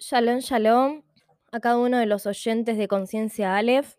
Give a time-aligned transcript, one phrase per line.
[0.00, 1.02] Shalom, shalom
[1.50, 3.96] a cada uno de los oyentes de Conciencia Aleph.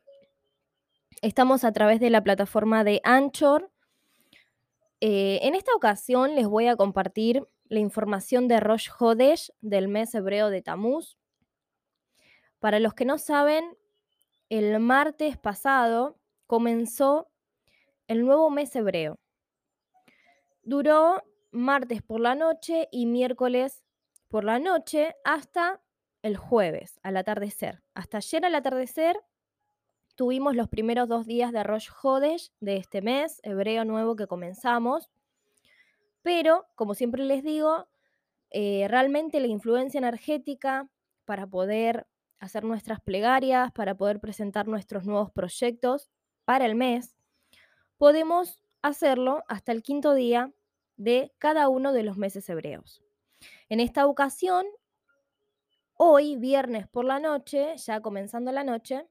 [1.22, 3.70] Estamos a través de la plataforma de Anchor.
[5.02, 10.16] Eh, en esta ocasión les voy a compartir la información de Rosh Hodesh del mes
[10.16, 11.18] hebreo de Tamuz.
[12.60, 13.78] Para los que no saben,
[14.48, 17.30] el martes pasado comenzó
[18.08, 19.20] el nuevo mes hebreo.
[20.64, 21.22] Duró
[21.52, 23.84] martes por la noche y miércoles
[24.30, 25.82] por la noche hasta
[26.22, 27.82] el jueves al atardecer.
[27.94, 29.20] Hasta ayer al atardecer
[30.16, 35.10] tuvimos los primeros dos días de Rosh Hodesh de este mes, hebreo nuevo que comenzamos.
[36.22, 37.88] Pero, como siempre les digo,
[38.50, 40.90] eh, realmente la influencia energética
[41.26, 42.08] para poder
[42.40, 46.10] hacer nuestras plegarias, para poder presentar nuestros nuevos proyectos
[46.46, 47.16] para el mes,
[47.98, 50.52] podemos hacerlo hasta el quinto día
[50.98, 53.02] de cada uno de los meses hebreos.
[53.70, 54.66] En esta ocasión
[56.02, 59.06] Hoy, viernes por la noche, ya comenzando la noche,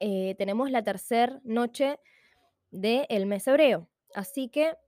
[0.00, 2.00] eh, tenemos la tercera noche
[2.70, 3.86] del mes hebreo.
[4.14, 4.78] Así que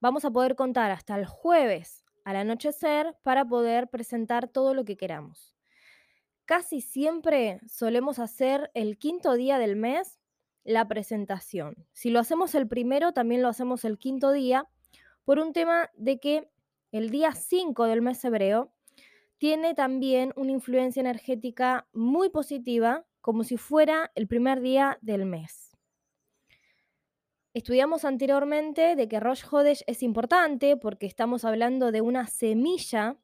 [0.00, 4.96] vamos a poder contar hasta el jueves al anochecer para poder presentar todo lo que
[4.96, 5.54] queramos.
[6.46, 10.18] Casi siempre solemos hacer el quinto día del mes
[10.64, 11.86] la presentación.
[11.92, 14.68] Si lo hacemos el primero, también lo hacemos el quinto día,
[15.24, 16.50] por un tema de que
[16.90, 18.72] el día 5 del mes hebreo
[19.38, 25.76] tiene también una influencia energética muy positiva, como si fuera el primer día del mes.
[27.54, 33.16] Estudiamos anteriormente de que Rosh Hodesh es importante porque estamos hablando de una semilla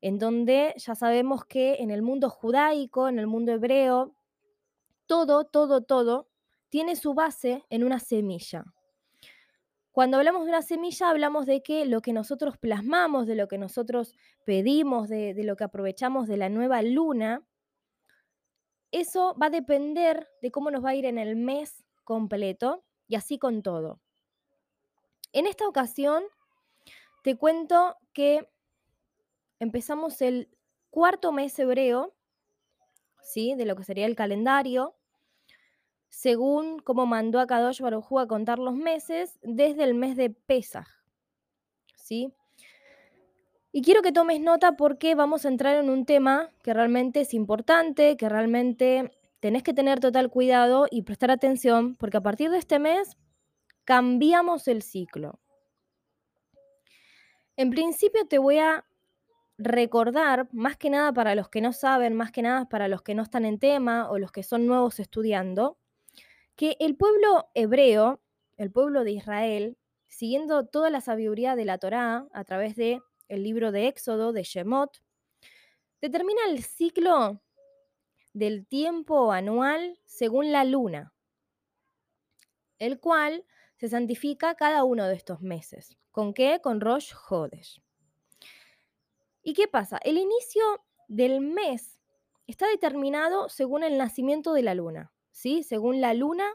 [0.00, 4.14] en donde ya sabemos que en el mundo judaico, en el mundo hebreo,
[5.06, 6.28] todo, todo, todo
[6.70, 8.64] tiene su base en una semilla.
[9.92, 13.58] Cuando hablamos de una semilla, hablamos de que lo que nosotros plasmamos, de lo que
[13.58, 14.14] nosotros
[14.46, 17.46] pedimos, de, lo que aprovechamos de la nueva luna,
[18.90, 23.16] eso va a depender de cómo nos va a ir en el mes completo y
[23.16, 24.00] así con todo.
[25.32, 26.24] En esta ocasión,
[27.22, 28.48] te cuento que
[29.58, 30.48] empezamos el
[30.88, 32.14] cuarto mes hebreo,
[33.20, 33.54] ¿sí?
[33.56, 34.96] De lo que sería el calendario,
[36.12, 40.86] según cómo mandó a Kadosh Barujú a contar los meses desde el mes de Pesaj.
[41.96, 42.34] ¿Sí?
[43.72, 47.32] Y quiero que tomes nota porque vamos a entrar en un tema que realmente es
[47.32, 52.58] importante, que realmente tenés que tener total cuidado y prestar atención, porque a partir de
[52.58, 53.16] este mes
[53.84, 55.40] cambiamos el ciclo.
[57.56, 58.84] En principio te voy a
[59.56, 63.14] recordar, más que nada para los que no saben, más que nada para los que
[63.14, 65.78] no están en tema o los que son nuevos estudiando,
[66.62, 68.22] que el pueblo hebreo,
[68.56, 73.42] el pueblo de Israel, siguiendo toda la sabiduría de la Torá a través de el
[73.42, 75.02] libro de Éxodo, de Shemot,
[76.00, 77.42] determina el ciclo
[78.32, 81.12] del tiempo anual según la luna,
[82.78, 85.98] el cual se santifica cada uno de estos meses.
[86.12, 86.60] ¿Con qué?
[86.62, 87.82] Con Rosh Hodesh.
[89.42, 89.98] ¿Y qué pasa?
[90.04, 90.62] El inicio
[91.08, 91.98] del mes
[92.46, 95.12] está determinado según el nacimiento de la luna.
[95.32, 95.62] ¿Sí?
[95.62, 96.46] Según la luna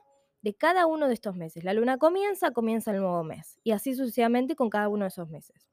[0.42, 1.64] de cada uno de estos meses.
[1.64, 3.60] La luna comienza, comienza el nuevo mes.
[3.64, 5.70] Y así sucesivamente con cada uno de esos meses.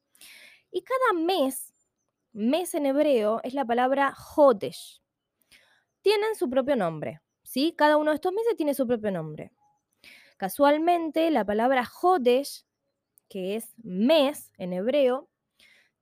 [0.71, 1.73] Y cada mes,
[2.33, 5.01] mes en hebreo, es la palabra Hodesh.
[6.01, 7.21] Tienen su propio nombre.
[7.43, 7.75] ¿sí?
[7.77, 9.53] Cada uno de estos meses tiene su propio nombre.
[10.37, 12.67] Casualmente, la palabra Hodesh,
[13.29, 15.29] que es mes en hebreo,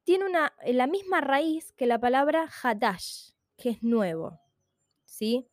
[0.05, 4.41] tiene una, la misma raíz que la palabra Hadash, que es nuevo.
[5.05, 5.47] ¿sí?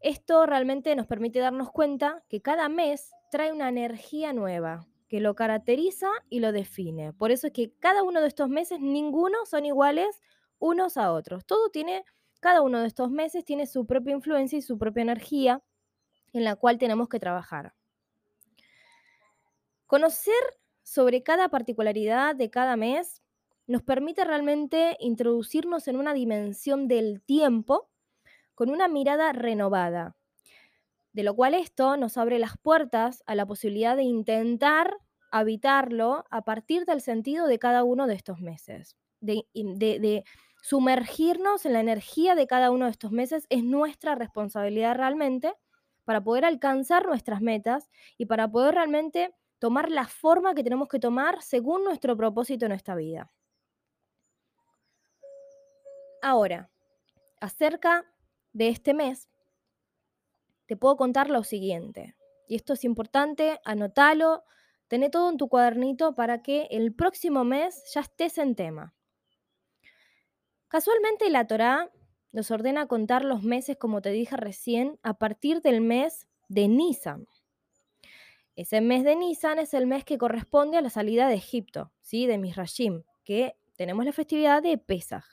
[0.00, 5.34] Esto realmente nos permite darnos cuenta que cada mes trae una energía nueva que lo
[5.34, 7.12] caracteriza y lo define.
[7.12, 10.20] Por eso es que cada uno de estos meses, ninguno son iguales
[10.58, 11.46] unos a otros.
[11.46, 12.04] Todo tiene,
[12.40, 15.62] cada uno de estos meses tiene su propia influencia y su propia energía
[16.32, 17.74] en la cual tenemos que trabajar.
[19.86, 20.34] Conocer
[20.82, 23.22] sobre cada particularidad de cada mes
[23.66, 27.88] nos permite realmente introducirnos en una dimensión del tiempo
[28.58, 30.16] con una mirada renovada.
[31.12, 34.96] De lo cual esto nos abre las puertas a la posibilidad de intentar
[35.30, 38.96] habitarlo a partir del sentido de cada uno de estos meses.
[39.20, 40.24] De,
[40.60, 45.54] sumergirnos en la energía de cada uno de estos meses es nuestra responsabilidad realmente
[46.04, 50.98] para poder alcanzar nuestras metas y para poder realmente tomar la forma que tenemos que
[50.98, 53.30] tomar según nuestro propósito en esta vida.
[56.22, 56.70] Ahora,
[57.40, 58.04] acerca
[58.58, 59.28] de este mes,
[60.66, 62.16] te puedo contar lo siguiente.
[62.48, 64.42] Y esto es importante, anótalo,
[64.88, 68.94] tené todo en tu cuadernito para que el próximo mes ya estés en tema.
[70.66, 71.90] Casualmente la Torá
[72.32, 77.28] nos ordena contar los meses, como te dije recién, a partir del mes de Nisan.
[78.56, 82.26] Ese mes de Nisan es el mes que corresponde a la salida de Egipto, ¿sí?
[82.26, 85.24] de Misrashim, que tenemos la festividad de Pesach.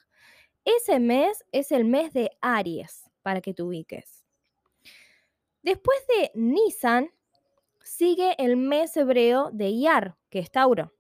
[0.64, 4.24] Ese mes es el mes de Aries, para que te ubiques.
[5.64, 7.10] Después de Nisan,
[7.84, 10.94] sigue el mes hebreo de Iyar, que es Tauro.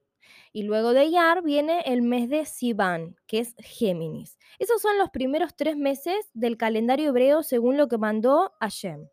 [0.51, 4.39] Y luego de Iyar viene el mes de Sivan, que es Géminis.
[4.57, 9.07] Esos son los primeros tres meses del calendario hebreo según lo que mandó Hashem.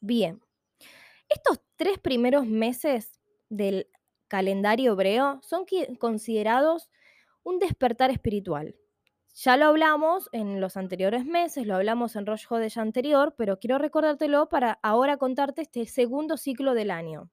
[0.00, 0.40] Bien,
[1.28, 3.18] estos tres primeros meses
[3.48, 3.90] del
[4.28, 5.64] calendario hebreo son
[5.98, 6.88] considerados
[7.42, 8.76] un despertar espiritual.
[9.34, 13.78] Ya lo hablamos en los anteriores meses, lo hablamos en Rosh Hodesh anterior, pero quiero
[13.78, 17.30] recordártelo para ahora contarte este segundo ciclo del año.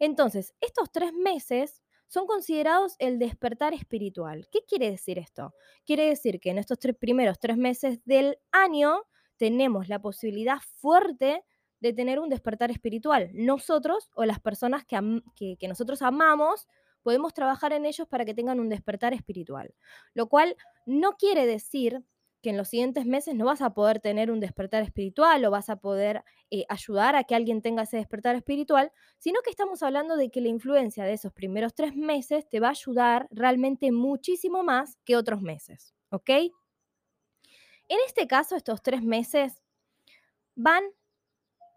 [0.00, 4.48] Entonces, estos tres meses son considerados el despertar espiritual.
[4.50, 5.54] ¿Qué quiere decir esto?
[5.86, 9.04] Quiere decir que en estos tres primeros tres meses del año
[9.36, 11.44] tenemos la posibilidad fuerte
[11.78, 13.30] de tener un despertar espiritual.
[13.32, 16.68] Nosotros o las personas que, que, nosotros amamos
[17.02, 19.74] podemos trabajar en ellos para que tengan un despertar espiritual.
[20.14, 20.56] Lo cual
[20.86, 22.04] no quiere decir
[22.42, 25.70] que en los siguientes meses no vas a poder tener un despertar espiritual o vas
[25.70, 30.16] a poder eh, ayudar a que alguien tenga ese despertar espiritual, sino que estamos hablando
[30.16, 34.64] de que la influencia de esos primeros tres meses te va a ayudar realmente muchísimo
[34.64, 36.30] más que otros meses, ¿ok?
[37.88, 39.62] En este caso, estos tres meses
[40.56, 40.82] van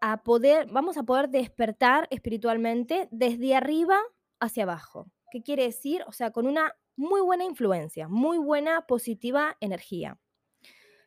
[0.01, 3.99] a poder, vamos a poder despertar espiritualmente desde arriba
[4.39, 5.11] hacia abajo.
[5.31, 6.03] ¿Qué quiere decir?
[6.07, 10.19] O sea, con una muy buena influencia, muy buena positiva energía.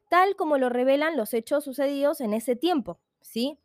[0.09, 3.59] Tal como lo revelan los hechos sucedidos en ese tiempo, ¿sí?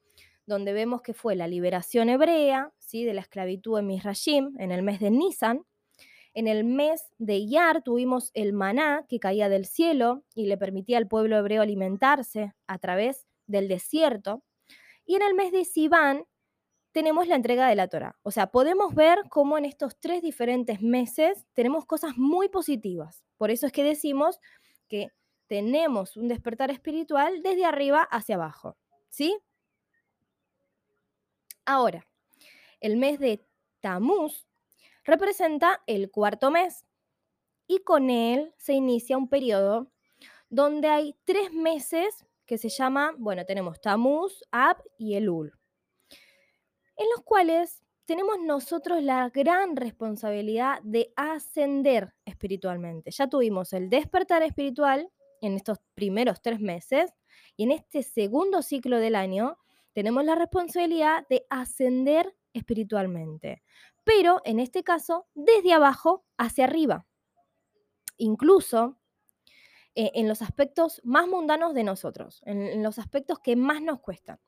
[0.46, 3.06] Donde vemos que fue la liberación hebrea, ¿sí?
[3.06, 5.66] De la esclavitud en Misrashim en el mes de Nisan.
[6.34, 10.98] En el mes de Iyar tuvimos el maná que caía del cielo y le permitía
[10.98, 14.44] al pueblo hebreo alimentarse a través del desierto.
[15.06, 16.26] Y en el mes de Sivan
[16.94, 18.18] tenemos la entrega de la Torah.
[18.22, 23.24] O sea, podemos ver cómo en estos tres diferentes meses tenemos cosas muy positivas.
[23.38, 24.40] Por eso es que decimos
[24.88, 25.12] que
[25.48, 28.78] tenemos un despertar espiritual desde arriba hacia abajo.
[29.10, 29.38] ¿Sí?
[31.66, 32.08] Ahora,
[32.80, 33.44] el mes de
[33.80, 34.48] Tamuz
[35.04, 36.86] representa el cuarto mes
[37.66, 39.92] y con él se inicia un periodo
[40.50, 45.58] donde hay tres meses que se llama, bueno, tenemos Tamuz, Ab y Elul,
[46.98, 53.12] en los cuales tenemos nosotros la gran responsabilidad de ascender espiritualmente.
[53.12, 55.10] Ya tuvimos el despertar espiritual
[55.42, 57.14] en estos primeros tres meses
[57.56, 59.58] y en este segundo ciclo del año
[59.94, 63.64] tenemos la responsabilidad de ascender espiritualmente,
[64.04, 67.08] pero en este caso desde abajo hacia arriba.
[68.18, 68.98] Incluso
[69.96, 74.40] eh, en los aspectos más mundanos de nosotros, en, los aspectos que más nos cuestan.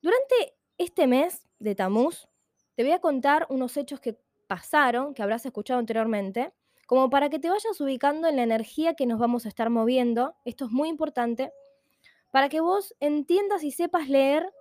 [0.00, 2.28] Durante este mes de Tamuz,
[2.74, 4.18] te voy a contar unos hechos que
[4.48, 6.52] pasaron, que habrás escuchado anteriormente,
[6.86, 10.34] como para que te vayas ubicando en la energía que nos vamos a estar moviendo.
[10.44, 11.52] Esto es muy importante,
[12.30, 14.52] para que vos entiendas y sepas leer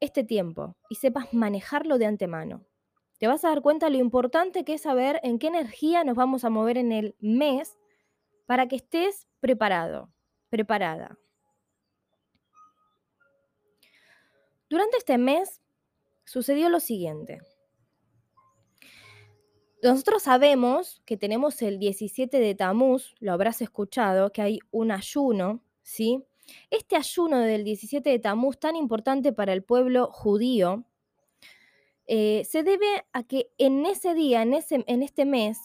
[0.00, 2.64] este tiempo y sepas manejarlo de antemano.
[3.18, 6.44] Te vas a dar cuenta lo importante que es saber en qué energía nos vamos
[6.44, 7.78] a mover en el mes
[8.46, 10.10] para que estés preparado,
[10.50, 11.16] preparada.
[14.74, 15.62] Durante este mes
[16.24, 17.38] sucedió lo siguiente.
[19.84, 25.62] Nosotros sabemos que tenemos el 17 de Tamuz, lo habrás escuchado, que hay un ayuno,
[25.84, 26.24] ¿sí?
[26.70, 30.84] Este ayuno del 17 de Tamuz, tan importante para el pueblo judío,
[32.08, 35.56] eh, se debe a que en ese día, en, ese, en este mes,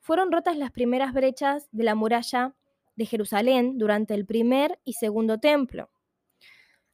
[0.00, 2.54] fueron rotas las primeras brechas de la muralla
[2.94, 5.88] de Jerusalén durante el primer y segundo templo.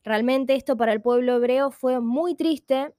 [0.07, 2.95] Realmente esto para el pueblo hebreo fue muy triste,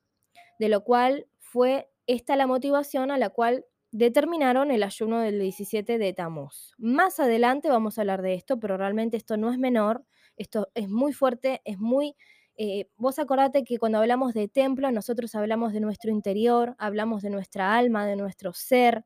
[0.59, 5.99] de lo cual fue esta la motivación a la cual determinaron el ayuno del 17
[5.99, 6.73] de Tamuz.
[6.77, 10.03] Más adelante vamos a hablar de esto, pero realmente esto no es menor,
[10.35, 12.13] esto es muy fuerte, es muy...
[12.57, 17.29] Eh, vos acordate que cuando hablamos de templo, nosotros hablamos de nuestro interior, hablamos de
[17.29, 19.05] nuestra alma, de nuestro ser,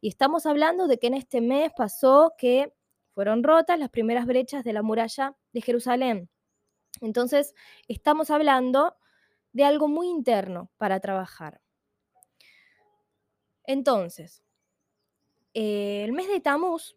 [0.00, 2.72] y estamos hablando de que en este mes pasó que
[3.14, 6.28] fueron rotas las primeras brechas de la muralla de Jerusalén.
[7.00, 7.54] Entonces,
[7.88, 8.96] estamos hablando
[9.52, 11.60] de algo muy interno para trabajar.
[13.64, 14.42] Entonces,
[15.54, 16.96] eh, el mes de Tamuz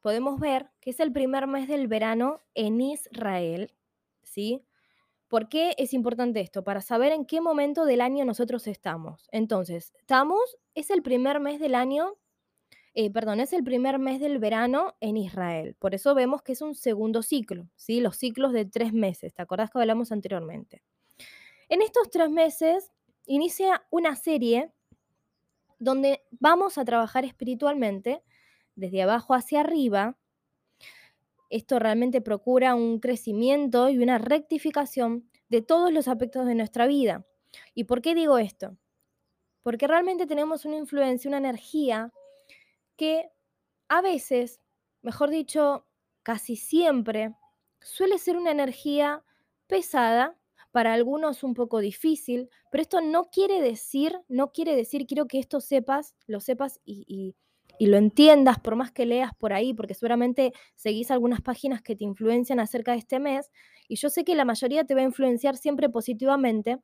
[0.00, 3.74] podemos ver que es el primer mes del verano en Israel,
[4.22, 4.64] ¿sí?
[5.28, 6.64] ¿Por qué es importante esto?
[6.64, 9.28] Para saber en qué momento del año nosotros estamos.
[9.32, 12.16] Entonces, Tamuz es el primer mes del año
[13.00, 15.76] eh, perdón, es el primer mes del verano en Israel.
[15.78, 18.00] Por eso vemos que es un segundo ciclo, ¿sí?
[18.00, 20.82] Los ciclos de tres meses, ¿te acordás que hablamos anteriormente?
[21.68, 22.90] En estos tres meses
[23.24, 24.72] inicia una serie
[25.78, 28.20] donde vamos a trabajar espiritualmente
[28.74, 30.18] desde abajo hacia arriba.
[31.50, 37.24] Esto realmente procura un crecimiento y una rectificación de todos los aspectos de nuestra vida.
[37.76, 38.76] ¿Y por qué digo esto?
[39.62, 42.12] Porque realmente tenemos una influencia, una energía
[42.98, 43.30] que
[43.88, 44.60] a veces,
[45.00, 45.86] mejor dicho,
[46.22, 47.34] casi siempre,
[47.80, 49.24] suele ser una energía
[49.66, 50.38] pesada,
[50.70, 55.38] para algunos un poco difícil, pero esto no quiere decir, no quiere decir, quiero que
[55.38, 57.34] esto sepas, lo sepas y,
[57.80, 62.04] lo entiendas, por más que leas por ahí, porque seguramente seguís algunas páginas que te
[62.04, 63.50] influencian acerca de este mes,
[63.88, 66.78] y yo sé que la mayoría te va a influenciar siempre positivamente,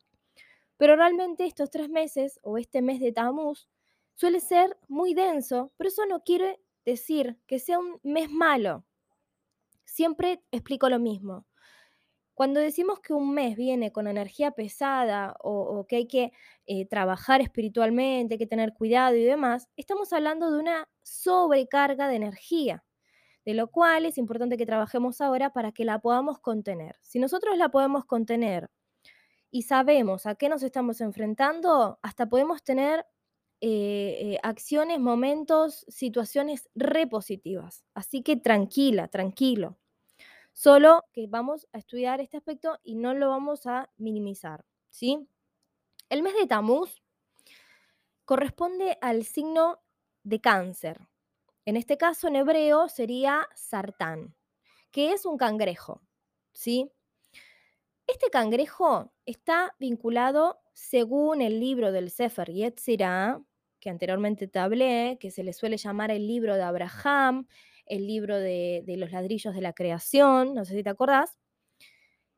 [0.77, 3.69] pero realmente estos tres meses o este mes de Tamuz
[4.15, 8.85] suele ser muy denso, pero eso no quiere decir que sea un mes malo.
[9.85, 11.47] Siempre explico lo mismo.
[12.35, 16.33] Cuando decimos que un mes viene con energía pesada o, que hay que
[16.67, 22.85] eh, trabajar espiritualmente, que tener cuidado y demás, estamos hablando de una sobrecarga de energía,
[23.45, 26.97] de lo cual es importante que trabajemos ahora para que la podamos contener.
[27.03, 28.69] Si nosotros la podemos contener
[29.53, 33.07] y sabemos a qué nos estamos enfrentando, hasta podemos tener
[33.67, 37.83] eh, eh, acciones, momentos, situaciones repositivas.
[37.95, 39.79] Así que tranquila, tranquilo.
[40.53, 45.27] Solo que vamos a estudiar este aspecto y no lo vamos a minimizar, ¿sí?
[46.11, 47.03] El mes de Tamuz
[48.27, 49.81] corresponde al signo
[50.25, 51.01] de cáncer.
[51.65, 54.37] En este caso, en hebreo, sería sartán,
[54.91, 56.03] que es un cangrejo,
[56.53, 56.93] ¿sí?
[58.07, 63.41] Este cangrejo está vinculado, según el libro del Sefer Yetzirah,
[63.85, 67.47] que anteriormente te hablé, que se le suele llamar el libro de Abraham,
[67.85, 71.37] el libro de, los ladrillos de la creación, no sé si te acordás,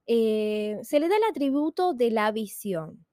[0.08, 3.06] eh, se le da el atributo de la visión.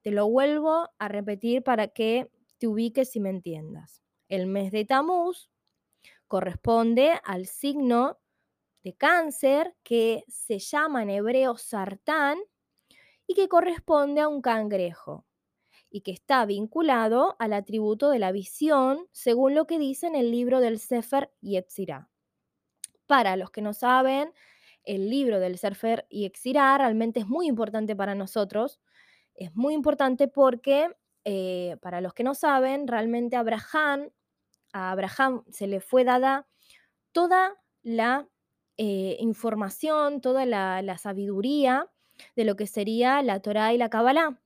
[0.00, 4.02] Te lo vuelvo a repetir para que te ubiques y me entiendas.
[4.30, 5.50] El mes de Tamuz
[6.26, 8.18] corresponde al signo
[8.82, 12.38] de cáncer que se llama en hebreo sartán
[13.26, 15.27] y que corresponde a un cangrejo
[15.98, 20.30] y que está vinculado al atributo de la visión, según lo que dice en el
[20.30, 22.08] libro del Sefer Yetzirah.
[23.08, 24.32] Para los que no saben,
[24.84, 28.78] el libro del Sefer Yetzirah realmente es muy importante para nosotros.
[29.34, 30.88] Es muy importante porque,
[31.24, 34.10] eh, para los que no saben, realmente Abraham,
[34.72, 36.46] a Abraham se le fue dada
[37.10, 38.28] toda la
[38.76, 41.90] eh, información, toda la, la sabiduría
[42.36, 44.40] de lo que sería la Torá y la Kabbalah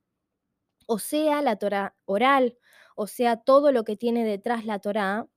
[0.87, 2.57] o sea la Torah oral,
[2.95, 5.27] o sea todo lo que tiene detrás la Torah,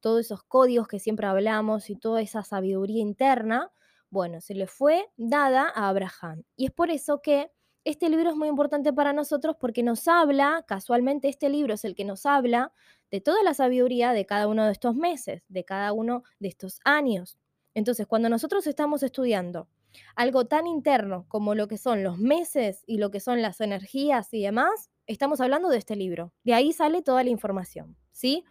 [0.00, 3.72] todos esos códigos que siempre hablamos y toda esa sabiduría interna,
[4.10, 6.44] bueno, se le fue dada a Abraham.
[6.56, 7.50] Y es por eso que
[7.84, 11.94] este libro es muy importante para nosotros porque nos habla, casualmente este libro es el
[11.94, 12.72] que nos habla
[13.10, 16.80] de toda la sabiduría de cada uno de estos meses, de cada uno de estos
[16.84, 17.38] años.
[17.74, 19.68] Entonces, cuando nosotros estamos estudiando
[20.16, 24.32] algo tan interno como lo que son los meses y lo que son las energías
[24.34, 26.32] y demás, estamos hablando de este libro.
[26.44, 28.44] De ahí sale toda la información, ¿sí?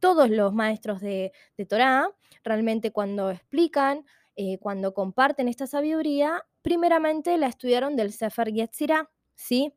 [0.00, 2.10] Todos los maestros de, de Torah,
[2.44, 4.04] realmente cuando explican,
[4.36, 9.72] eh, cuando comparten esta sabiduría, primeramente la estudiaron del Sefer Yetzirah, ¿sí?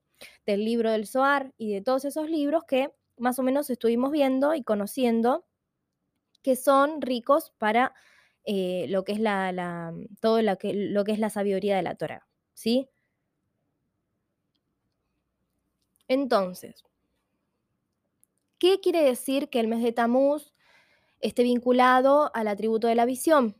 [0.45, 4.55] Del libro del Zohar y de todos esos libros que más o menos estuvimos viendo
[4.55, 5.45] y conociendo
[6.41, 7.93] que son ricos para
[8.45, 11.95] eh, lo que es la, todo lo que, lo que es la sabiduría de la
[11.95, 12.89] Torah, ¿sí?
[16.10, 16.84] Entonces,
[18.58, 20.54] ¿qué quiere decir que el mes de Tamuz
[21.22, 23.56] esté vinculado al atributo de la visión?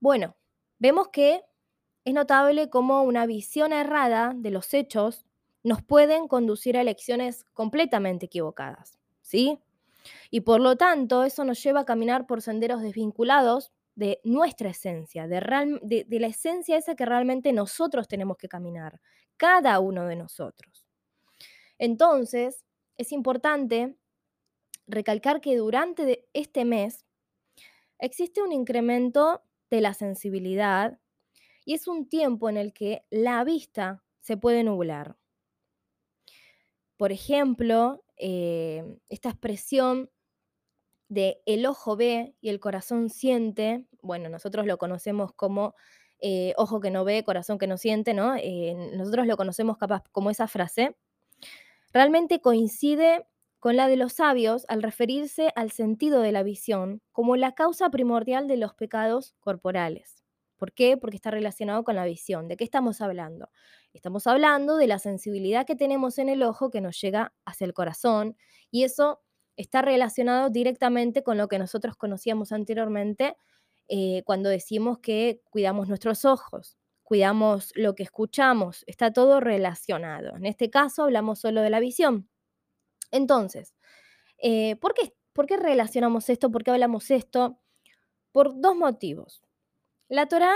[0.00, 0.36] Bueno,
[0.78, 1.42] vemos que
[2.04, 5.24] es notable cómo una visión errada de los hechos
[5.62, 9.60] nos pueden conducir a elecciones completamente equivocadas, ¿sí?
[10.30, 15.26] Y por lo tanto, eso nos lleva a caminar por senderos desvinculados de nuestra esencia,
[15.26, 19.00] de, la esencia esa que realmente nosotros tenemos que caminar,
[19.38, 20.86] cada uno de nosotros.
[21.78, 22.66] Entonces,
[22.98, 23.96] es importante
[24.86, 27.06] recalcar que durante este mes
[27.98, 30.98] existe un incremento de la sensibilidad
[31.64, 35.16] y es un tiempo en el que la vista se puede nublar.
[36.96, 40.10] Por ejemplo, eh, esta expresión
[41.08, 45.74] de el ojo ve y el corazón siente, bueno, nosotros lo conocemos como
[46.20, 48.34] eh, ojo que no ve, corazón que no siente, ¿no?
[48.36, 50.96] Eh, nosotros lo conocemos capaz como esa frase,
[51.92, 53.26] realmente coincide
[53.58, 57.90] con la de los sabios al referirse al sentido de la visión como la causa
[57.90, 60.24] primordial de los pecados corporales.
[60.56, 60.96] ¿Por qué?
[60.96, 62.48] Porque está relacionado con la visión.
[62.48, 63.50] ¿De qué estamos hablando?
[63.92, 67.74] Estamos hablando de la sensibilidad que tenemos en el ojo que nos llega hacia el
[67.74, 68.36] corazón
[68.70, 69.20] y eso
[69.56, 73.36] está relacionado directamente con lo que nosotros conocíamos anteriormente
[73.88, 80.36] eh, cuando decimos que cuidamos nuestros ojos, cuidamos lo que escuchamos, está todo relacionado.
[80.36, 82.28] En este caso hablamos solo de la visión.
[83.10, 83.74] Entonces,
[84.38, 86.50] eh, ¿por, qué, ¿por qué relacionamos esto?
[86.50, 87.58] ¿Por qué hablamos esto?
[88.30, 89.42] Por dos motivos.
[90.08, 90.54] La Torá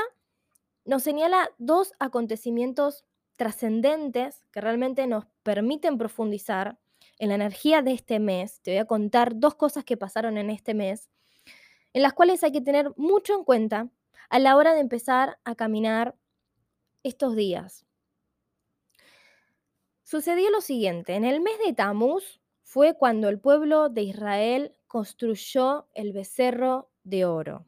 [0.85, 3.05] nos señala dos acontecimientos
[3.37, 6.79] trascendentes que realmente nos permiten profundizar
[7.19, 8.61] en la energía de este mes.
[8.63, 11.09] Te voy a contar dos cosas que pasaron en este mes,
[11.93, 13.89] en las cuales hay que tener mucho en cuenta
[14.31, 16.17] a la hora de empezar a caminar
[17.03, 17.85] estos días.
[20.03, 25.89] Sucedió lo siguiente, en el mes de Tamuz fue cuando el pueblo de Israel construyó
[25.95, 27.67] el becerro de oro,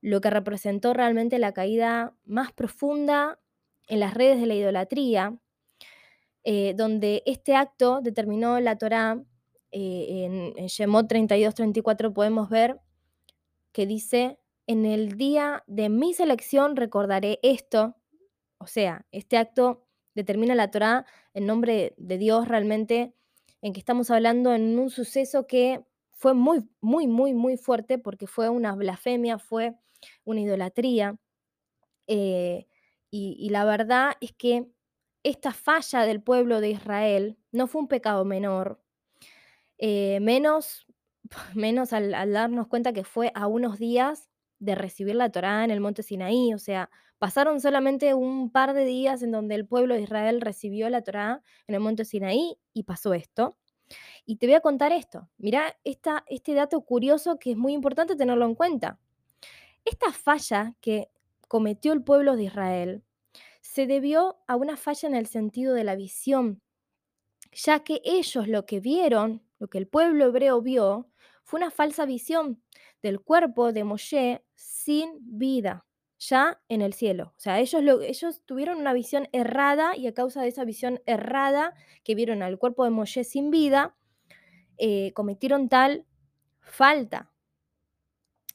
[0.00, 3.40] lo que representó realmente la caída más profunda
[3.86, 5.38] en las redes de la idolatría,
[6.44, 9.22] eh, donde este acto determinó la Torá,
[9.70, 12.80] eh, en, en Shemot 32-34 podemos ver
[13.78, 17.94] que dice, en el día de mi selección recordaré esto,
[18.58, 23.14] o sea, este acto determina la Torá en nombre de Dios realmente
[23.62, 28.26] en que estamos hablando en un suceso que fue muy, muy, muy, muy fuerte porque
[28.26, 29.76] fue una blasfemia, fue
[30.24, 31.16] una idolatría.
[32.08, 32.66] Eh,
[33.12, 34.66] y, la verdad es que
[35.22, 38.82] esta falla del pueblo de Israel no fue un pecado menor,
[39.78, 40.87] eh, menos,
[41.54, 45.80] menos al, darnos cuenta que fue a unos días de recibir la Torá en el
[45.80, 50.02] monte Sinaí, o sea, pasaron solamente un par de días en donde el pueblo de
[50.02, 53.56] Israel recibió la Torá en el monte Sinaí y pasó esto.
[54.26, 55.28] Y te voy a contar esto.
[55.38, 58.98] Mirá esta, este dato curioso que es muy importante tenerlo en cuenta.
[59.84, 61.10] Esta falla que
[61.48, 63.02] cometió el pueblo de Israel
[63.60, 66.62] se debió a una falla en el sentido de la visión,
[67.52, 71.08] ya que ellos lo que vieron, lo que el pueblo hebreo vio,
[71.48, 72.62] fue una falsa visión
[73.02, 75.86] del cuerpo de Moshe sin vida,
[76.18, 77.32] ya en el cielo.
[77.38, 81.00] O sea, ellos, lo, ellos tuvieron una visión errada y a causa de esa visión
[81.06, 81.72] errada
[82.04, 83.96] que vieron al cuerpo de Moshe sin vida,
[84.76, 86.04] eh, cometieron tal
[86.60, 87.32] falta.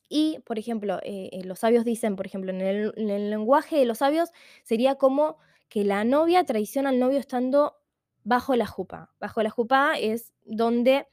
[0.07, 3.75] Y, por ejemplo, eh, eh, los sabios dicen, por ejemplo, en el, en el, lenguaje
[3.75, 4.29] de los sabios
[4.61, 7.75] sería como que la novia traiciona al novio estando
[8.23, 9.15] bajo la jupa.
[9.19, 11.07] Bajo la jupa es donde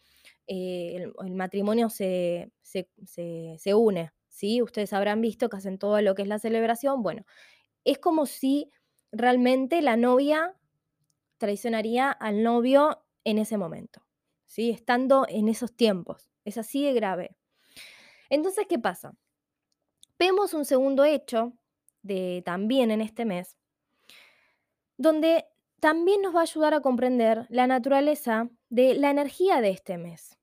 [0.51, 4.63] el, el, matrimonio se, se, se, se une, ¿sí?
[4.63, 7.03] Ustedes habrán visto que hacen todo lo que es la celebración.
[7.03, 7.25] Bueno,
[7.85, 8.71] es como si
[9.13, 10.57] realmente la novia
[11.39, 14.03] traicionaría al novio en ese momento,
[14.47, 14.71] ¿sí?
[14.71, 16.31] Estando en esos tiempos.
[16.45, 17.37] Es así de grave.
[18.29, 19.15] Entonces, ¿qué pasa?
[20.19, 21.53] Vemos un segundo hecho
[22.03, 23.57] de también en este mes,
[24.97, 25.47] donde
[25.81, 30.40] también nos va a ayudar a comprender la naturaleza de la energía de este mes.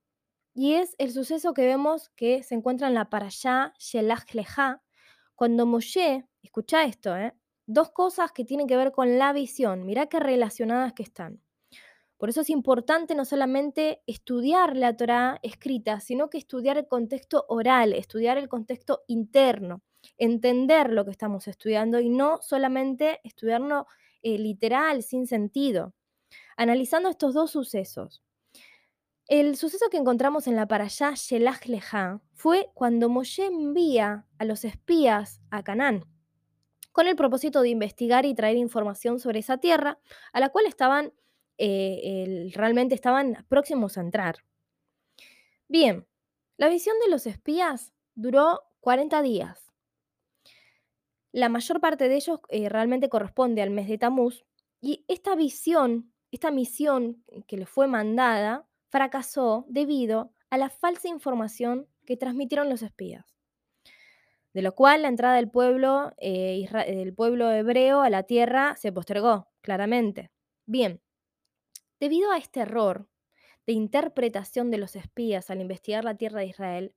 [0.60, 4.82] Y es el suceso que vemos que se encuentra en la Parashá Shelach Leja,
[5.36, 7.36] cuando Moshe, escucha esto, ¿eh?
[7.68, 11.44] dos cosas que tienen que ver con la visión, mirá qué relacionadas que están.
[12.18, 17.46] Por eso es importante no solamente estudiar la Torah escrita, sino que estudiar el contexto
[17.50, 19.84] oral, estudiar el contexto interno,
[20.18, 23.86] entender lo que estamos estudiando y no solamente estudiarlo
[24.24, 25.94] eh, literal, sin sentido.
[26.56, 28.24] Analizando estos dos sucesos,
[29.28, 34.64] el suceso que encontramos en la Parashá Shelach Leja fue cuando Moshe envía a los
[34.64, 36.06] espías a Canaán
[36.92, 40.00] con el propósito de investigar y traer información sobre esa tierra
[40.34, 41.14] a la cual estaban
[41.58, 44.38] eh, realmente estaban próximos a entrar.
[45.68, 46.08] Bien,
[46.58, 49.74] la visión de los espías duró 40 días.
[51.32, 54.46] La mayor parte de ellos eh, realmente corresponde al mes de Tamuz
[54.82, 61.88] y esta visión, esta misión que les fue mandada, fracasó debido a la falsa información
[62.06, 63.26] que transmitieron los espías.
[64.54, 68.92] De lo cual la entrada del pueblo, eh, del pueblo hebreo a la tierra se
[68.92, 70.32] postergó, claramente.
[70.66, 71.02] Bien,
[72.00, 73.08] debido a este error
[73.66, 76.96] de interpretación de los espías al investigar la tierra de Israel,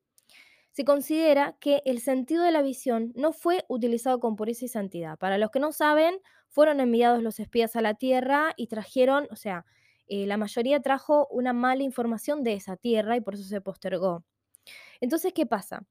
[0.71, 5.19] se considera que el sentido de la visión no fue utilizado con pureza y santidad.
[5.19, 9.37] Para los que no saben, fueron enviados los espías a la tierra y trajeron, o
[9.37, 9.67] sea,
[10.11, 14.25] eh, la mayoría trajo una mala información de esa tierra y por eso se postergó.
[15.01, 15.87] Entonces, ¿qué pasa?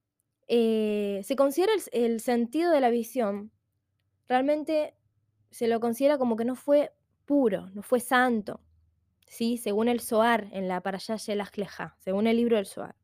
[0.49, 3.49] Eh, se considera el, sentido de la visión,
[4.27, 4.93] realmente
[5.51, 6.91] se lo considera como que no fue
[7.25, 8.59] puro, no fue santo,
[9.25, 9.57] ¿sí?
[9.57, 12.98] según el Zohar, en la Parashá Shelach Leja, según el libro del Zohar.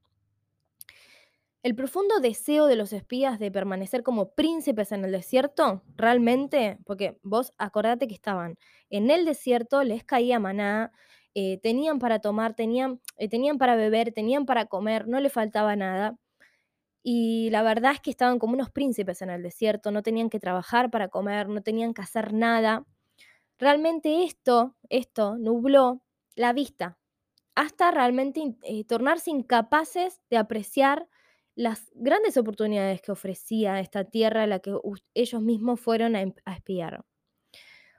[1.65, 7.17] El profundo deseo de los espías de permanecer como príncipes en el desierto, realmente, porque
[7.23, 8.55] vos acordate que estaban
[8.91, 10.91] en el desierto, les caía maná,
[11.33, 15.75] eh, tenían para tomar, tenían, eh, tenían para beber, tenían para comer, no les faltaba
[15.75, 16.19] nada.
[17.03, 20.39] Y la verdad es que estaban como unos príncipes en el desierto, no tenían que
[20.39, 22.85] trabajar para comer, no tenían que hacer nada.
[23.57, 26.03] Realmente esto, esto nubló
[26.35, 26.99] la vista,
[27.55, 31.07] hasta realmente eh, tornarse incapaces de apreciar
[31.55, 34.73] las grandes oportunidades que ofrecía esta tierra a la que
[35.13, 37.05] ellos mismos fueron a, em, a espiar.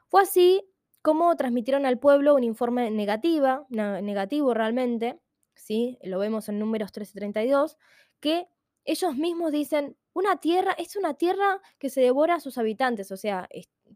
[0.08, 0.68] Fue así
[1.02, 5.20] como transmitieron al pueblo un informe negativa, negativo realmente,
[5.54, 5.98] ¿sí?
[6.02, 7.76] lo vemos en números 1332,
[8.20, 8.48] que
[8.84, 13.16] ellos mismos dicen, una tierra, es una tierra que se devora a sus habitantes, o
[13.16, 13.48] sea,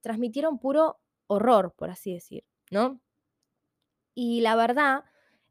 [0.02, 3.00] transmitieron puro horror, por así decir, ¿no?
[4.14, 5.04] Y la verdad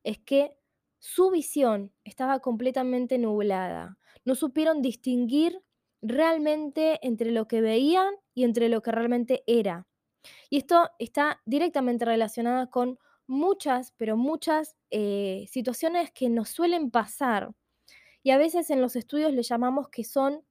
[0.03, 0.55] es que
[0.99, 3.98] su visión estaba completamente nublada.
[4.29, 5.59] No supieron distinguir
[6.03, 9.87] realmente entre lo que veían y entre lo que realmente era.
[10.51, 17.55] Y esto está directamente relacionado con muchas, pero muchas eh, situaciones que nos suelen pasar.
[18.21, 20.45] Y a veces en los estudios le llamamos que son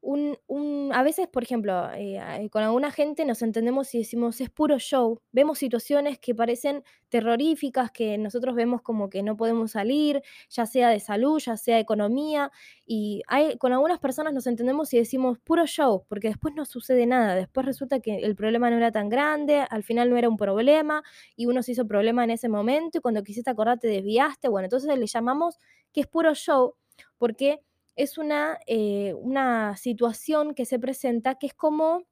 [0.00, 4.40] un, un- a veces, por ejemplo, eh, a- con alguna gente nos entendemos y decimos
[4.40, 5.20] es puro show.
[5.32, 10.90] Vemos situaciones que parecen terroríficas, que nosotros vemos como que no podemos salir, ya sea
[10.90, 12.50] de salud, ya sea de economía.
[12.86, 17.06] Y hay, con algunas personas nos entendemos y decimos puro show, porque después no sucede
[17.06, 17.34] nada.
[17.34, 21.02] Después resulta que el problema no era tan grande, al final no era un problema
[21.36, 24.48] y uno se hizo problema en ese momento y cuando quisiste acordar te desviaste.
[24.48, 25.58] Bueno, entonces le llamamos
[25.92, 26.74] que es puro show
[27.18, 27.60] porque
[27.98, 32.04] es una, eh, una situación que se presenta que es como,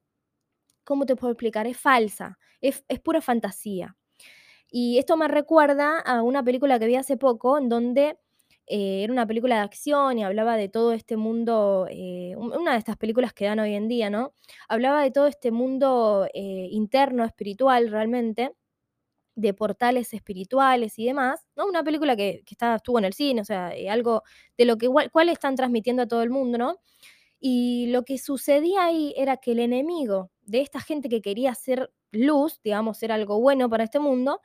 [0.84, 1.66] ¿cómo te puedo explicar?
[1.66, 3.96] Es falsa, es, es pura fantasía.
[4.70, 8.18] Y esto me recuerda a una película que vi hace poco, en donde
[8.66, 12.72] eh, era una película de acción y hablaba de todo este mundo, eh, un- una
[12.72, 14.34] de estas películas que dan hoy en día, ¿no?
[14.68, 18.52] Hablaba de todo este mundo interno, espiritual realmente,
[19.36, 21.66] de portales espirituales y demás, ¿no?
[21.66, 24.22] Una película que, que está, estuvo en el cine, o sea, eh, algo
[24.58, 26.76] de lo que cuál están transmitiendo a todo el mundo, ¿no?
[27.38, 31.92] Y lo que sucedía ahí era que el enemigo de esta gente que quería hacer
[32.12, 34.40] luz, digamos, ser algo bueno para este mundo,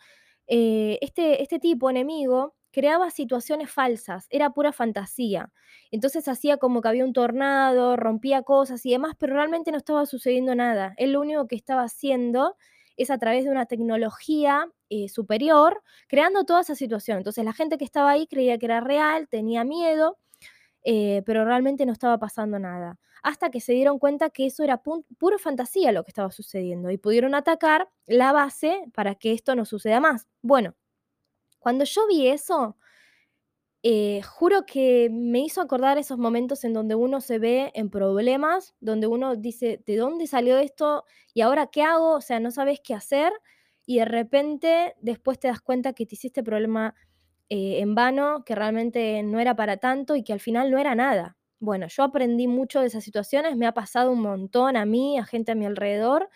[0.48, 5.52] eh, este, este tipo enemigo creaba situaciones falsas, era pura fantasía.
[5.92, 10.06] Entonces hacía como que había un tornado, rompía cosas y demás, pero realmente no estaba
[10.06, 10.94] sucediendo nada.
[10.98, 12.56] Él lo único que estaba haciendo
[12.98, 17.18] es a través de una tecnología eh, superior, creando toda esa situación.
[17.20, 20.18] Entonces la gente que estaba ahí creía que era real, tenía miedo,
[20.84, 22.98] eh, pero realmente no estaba pasando nada.
[23.24, 26.90] Hasta que se dieron cuenta que eso era pun- pura fantasía lo que estaba sucediendo
[26.92, 30.28] y pudieron atacar la base para que esto no suceda más.
[30.42, 30.76] Bueno,
[31.60, 32.78] cuando yo vi eso,
[33.84, 38.76] eh, juro que me hizo acordar esos momentos en donde uno se ve en problemas,
[38.80, 41.06] donde uno dice, ¿de dónde salió esto?
[41.34, 42.16] ¿Y ahora qué hago?
[42.16, 43.34] O sea, no sabes qué hacer
[43.86, 46.96] y de repente después te das cuenta que te hiciste problema
[47.50, 50.96] eh, en vano, que realmente no era para tanto y que al final no era
[50.96, 51.38] nada.
[51.60, 55.26] Bueno, yo aprendí mucho de esas situaciones, me ha pasado un montón a mí, a
[55.26, 56.30] gente a mi alrededor,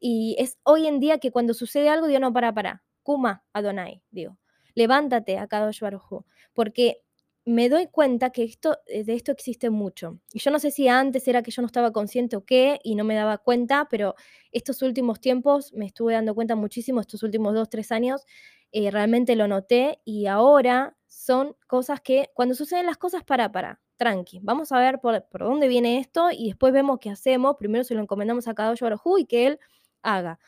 [0.00, 4.02] y es hoy en día que cuando sucede algo digo, no, para, para, Kuma Adonai,
[4.10, 4.38] digo,
[4.74, 7.04] levántate a Kadosh Baruj porque
[7.46, 10.18] me doy cuenta que esto, eh, de esto existe mucho.
[10.32, 12.94] Y yo no sé si antes era que yo no estaba consciente o qué, y
[12.94, 14.14] no me daba cuenta, pero
[14.50, 18.24] estos últimos tiempos me estuve dando cuenta muchísimo, estos últimos dos, tres años,
[18.72, 23.80] eh, realmente lo noté y ahora son cosas que cuando suceden las cosas, para, para,
[23.96, 27.84] tranqui, vamos a ver por, por dónde viene esto y después vemos qué hacemos, primero
[27.84, 29.60] se lo encomendamos a Kadosh Baruj y que él
[30.02, 30.38] haga.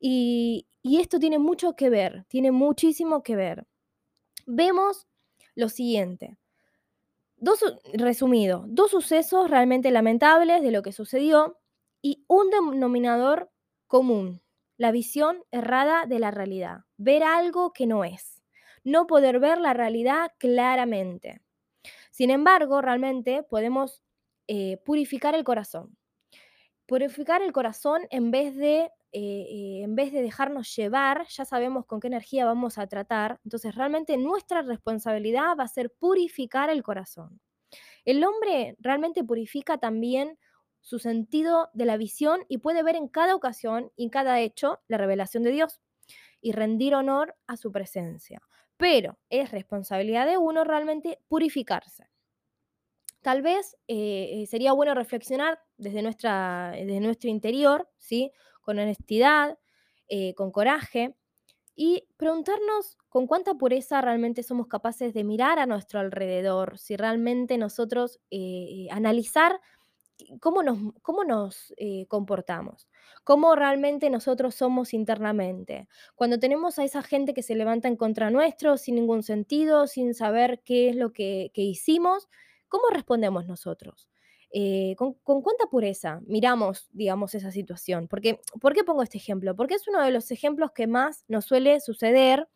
[0.00, 3.66] Y, y esto tiene mucho que ver, tiene muchísimo que ver.
[4.46, 5.06] Vemos
[5.54, 6.38] lo siguiente.
[7.38, 11.58] Dos, su- resumido, dos sucesos realmente lamentables de lo que sucedió
[12.02, 13.50] y un denominador
[13.86, 14.42] común,
[14.78, 18.42] la visión errada de la realidad, ver algo que no es,
[18.84, 21.42] no poder ver la realidad claramente.
[22.10, 24.02] Sin embargo, realmente podemos
[24.48, 25.96] eh, purificar el corazón.
[26.86, 31.86] Purificar el corazón en vez de, eh, eh, en vez de dejarnos llevar, ya sabemos
[31.86, 33.40] con qué energía vamos a tratar.
[33.44, 37.40] Entonces, realmente nuestra responsabilidad va a ser purificar el corazón.
[38.04, 40.38] El hombre realmente purifica también
[40.82, 44.80] su sentido de la visión y puede ver en cada ocasión y en cada hecho
[44.86, 45.80] la revelación de Dios
[46.42, 48.42] y rendir honor a su presencia.
[48.76, 52.10] Pero es responsabilidad de uno realmente purificarse.
[53.22, 58.30] Tal vez eh, sería bueno reflexionar desde, nuestra, desde nuestro interior, ¿sí?
[58.66, 59.58] Con honestidad,
[60.08, 61.14] eh, con coraje,
[61.76, 67.58] y preguntarnos con cuánta pureza realmente somos capaces de mirar a nuestro alrededor, si realmente
[67.58, 69.60] nosotros eh, analizar
[70.40, 72.88] cómo nos, cómo nos eh, comportamos,
[73.24, 75.88] cómo realmente nosotros somos internamente.
[76.16, 80.14] Cuando tenemos a esa gente que se levanta en contra nuestro sin ningún sentido, sin
[80.14, 82.28] saber qué es lo que hicimos,
[82.68, 84.08] ¿cómo respondemos nosotros?
[84.50, 88.08] Eh, ¿con, cuánta pureza miramos, digamos, esa situación?
[88.08, 89.54] Porque, ¿Por qué pongo este ejemplo?
[89.56, 92.48] Porque es uno de los ejemplos que más nos suele suceder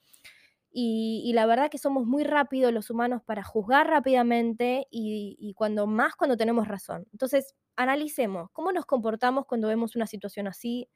[0.72, 6.14] y, la verdad que somos muy rápidos los humanos para juzgar rápidamente y, cuando más
[6.14, 7.06] cuando tenemos razón.
[7.12, 10.88] Entonces, analicemos cómo nos comportamos cuando vemos una situación así,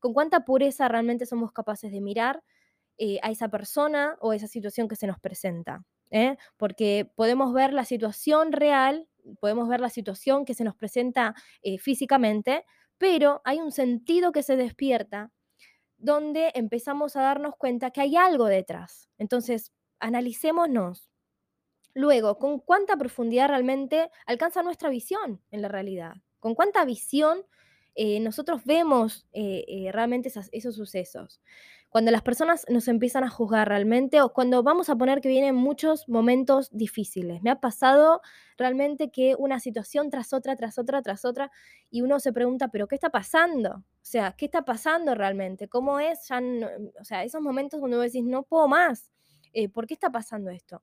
[0.00, 2.42] con cuánta pureza realmente somos capaces de mirar
[2.96, 5.84] eh, a esa persona o esa situación que se nos presenta.
[6.10, 6.36] ¿eh?
[6.56, 9.08] Porque podemos ver la situación real,
[9.40, 12.64] podemos ver la situación que se nos presenta eh, físicamente,
[12.98, 15.32] pero hay un sentido que se despierta
[15.96, 19.08] donde empezamos a darnos cuenta que hay algo detrás.
[19.18, 21.10] Entonces, analicémonos.
[21.94, 26.14] Luego, ¿con cuánta profundidad realmente alcanza nuestra visión en la realidad?
[26.38, 27.44] ¿Con cuánta visión
[27.96, 31.40] eh, nosotros vemos eh, realmente esos sucesos?
[31.90, 35.54] Cuando las personas nos empiezan a juzgar realmente o cuando vamos a poner que vienen
[35.54, 37.42] muchos momentos difíciles.
[37.42, 38.20] Me ha pasado
[38.58, 41.50] realmente que una situación tras otra, tras otra, tras otra,
[41.90, 43.70] y uno se pregunta, pero ¿qué está pasando?
[43.76, 45.68] O sea, ¿qué está pasando realmente?
[45.68, 46.28] ¿Cómo es?
[46.28, 46.68] Ya no,
[47.00, 49.10] o sea, esos momentos cuando decís, no puedo más,
[49.54, 50.82] eh, ¿por qué está pasando esto?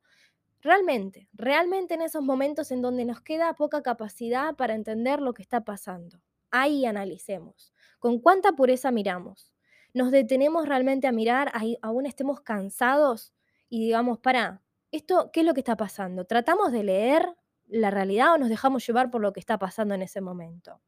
[0.61, 5.43] Realmente, realmente en esos momentos en donde nos queda poca capacidad para entender lo que
[5.43, 6.21] está pasando.
[6.51, 7.73] Ahí analicemos.
[7.99, 9.54] ¿Con cuánta pureza miramos?
[9.95, 13.33] Nos detenemos realmente a mirar, aún estemos cansados
[13.69, 16.25] y digamos, para, ¿esto qué es lo que está pasando?
[16.25, 17.33] ¿Tratamos de leer
[17.67, 20.81] la realidad o nos dejamos llevar por lo que está pasando en ese momento?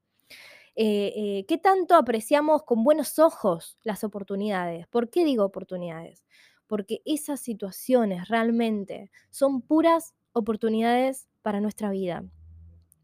[0.76, 4.88] Eh, eh, ¿Qué tanto apreciamos con buenos ojos las oportunidades?
[4.88, 6.26] ¿Por qué digo oportunidades?
[6.68, 12.26] Porque esas situaciones realmente son puras oportunidades para nuestra vida.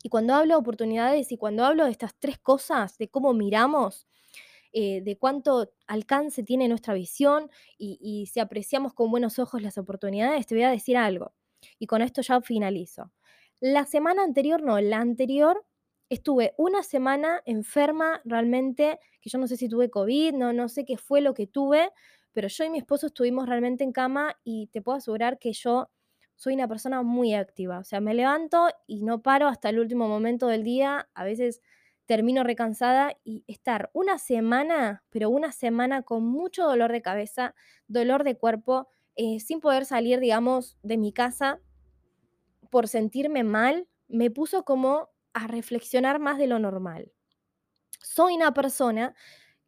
[0.04, 4.06] Y cuando hablo de oportunidades y cuando hablo de estas tres cosas, de cómo miramos,
[4.74, 10.48] eh, de cuánto alcance tiene nuestra visión y, si apreciamos con buenos ojos las oportunidades,
[10.48, 11.34] te voy a decir algo.
[11.80, 13.12] Y con esto ya finalizo.
[13.60, 15.66] La semana anterior, no, la anterior
[16.10, 20.86] estuve una semana enferma realmente, que yo no sé si tuve COVID, no, no sé
[20.86, 21.92] qué fue lo que tuve,
[22.34, 25.90] pero yo y mi esposo estuvimos realmente en cama y te puedo asegurar que yo
[26.36, 27.80] soy una persona muy activa.
[27.80, 31.10] O sea, me levanto y no paro hasta el último momento del día.
[31.14, 31.62] A veces
[32.06, 37.56] termino recansada y estar una semana, pero una semana con mucho dolor de cabeza,
[37.88, 41.62] dolor de cuerpo, eh, sin poder salir, digamos, de mi casa
[42.70, 47.12] por sentirme mal, me puso como a reflexionar más de lo normal.
[48.02, 49.16] Soy una persona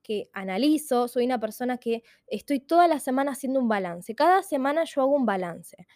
[0.03, 4.13] que analizo, soy una persona que estoy toda la semana haciendo un balance.
[4.15, 5.87] Cada semana yo hago un balance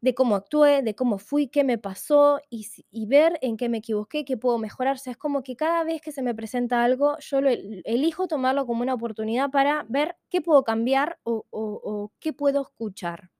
[0.00, 2.66] de cómo actué, de cómo fui, qué me pasó y,
[3.06, 4.96] ver en qué me equivoqué, qué puedo mejorar.
[4.96, 8.26] O sea, es como que cada vez que se me presenta algo, yo lo elijo
[8.26, 13.30] tomarlo como una oportunidad para ver qué puedo cambiar o, o, o qué puedo escuchar.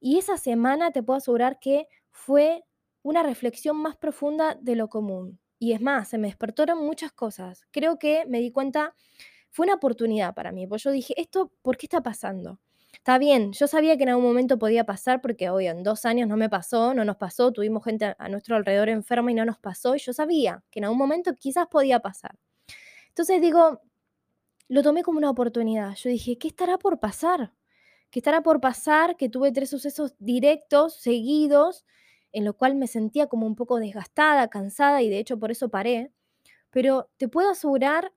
[0.00, 2.64] Y esa semana te puedo asegurar que fue
[3.02, 5.38] una reflexión más profunda de lo común.
[5.58, 7.66] Y es más, se me despertaron muchas cosas.
[7.70, 8.94] Creo que me di cuenta,
[9.50, 12.60] fue una oportunidad para mí, porque yo dije, ¿esto por qué está pasando?
[12.98, 16.28] Está bien, yo sabía que en algún momento podía pasar porque hoy en dos años
[16.28, 19.58] no me pasó, no nos pasó, tuvimos gente a nuestro alrededor enferma y no nos
[19.58, 22.36] pasó y yo sabía que en algún momento quizás podía pasar.
[23.08, 23.80] Entonces digo,
[24.68, 25.94] lo tomé como una oportunidad.
[25.96, 27.52] Yo dije, ¿qué estará por pasar?
[28.10, 29.16] ¿Qué estará por pasar?
[29.16, 31.84] Que tuve tres sucesos directos, seguidos,
[32.32, 35.68] en lo cual me sentía como un poco desgastada, cansada y de hecho por eso
[35.70, 36.12] paré.
[36.70, 38.12] Pero te puedo asegurar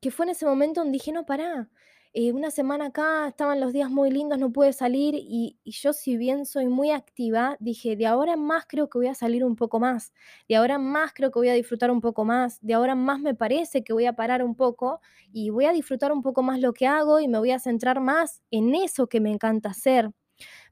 [0.00, 1.70] que fue en ese momento donde dije, no, pará,
[2.14, 6.16] eh, una semana acá, estaban los días muy lindos, no pude salir y, yo si
[6.18, 9.80] bien soy muy activa, dije, de ahora más creo que voy a salir un poco
[9.80, 10.12] más,
[10.48, 13.34] de ahora más creo que voy a disfrutar un poco más, de ahora más me
[13.34, 15.00] parece que voy a parar un poco
[15.32, 18.00] y voy a disfrutar un poco más lo que hago y me voy a centrar
[18.00, 20.10] más en eso que me encanta hacer.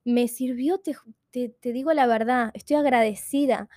[0.05, 3.69] Me sirvió, te digo la verdad, estoy agradecida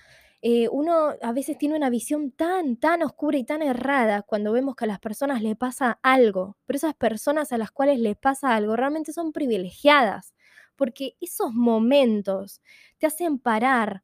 [0.46, 4.76] eh, uno a veces tiene una visión tan, tan oscura y tan errada cuando vemos
[4.76, 8.54] que a las personas les pasa algo, pero esas personas a las cuales les pasa
[8.54, 10.34] algo realmente son privilegiadas,
[10.76, 12.60] porque esos momentos
[12.98, 14.02] te hacen parar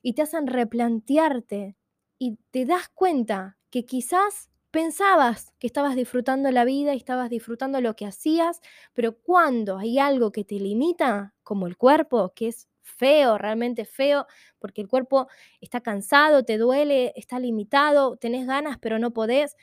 [0.00, 1.76] y te hacen replantearte
[2.20, 7.80] y te das cuenta que quizás pensabas que estabas disfrutando la vida y estabas disfrutando
[7.80, 8.60] lo que hacías,
[8.94, 14.26] pero cuando hay algo que te limita, como el cuerpo, que es feo, realmente feo,
[14.58, 15.28] porque el cuerpo
[15.60, 19.56] está cansado, te duele, está limitado, tenés ganas pero no podés.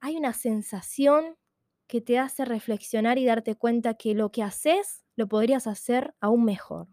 [0.00, 1.36] Hay una sensación
[1.88, 6.44] que te hace reflexionar y darte cuenta que lo que haces lo podrías hacer aún
[6.44, 6.88] mejor.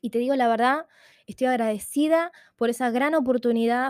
[0.00, 0.86] Y te digo la verdad,
[1.26, 3.86] estoy agradecida por esa gran oportunidad